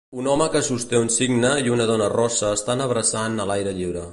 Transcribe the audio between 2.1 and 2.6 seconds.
rossa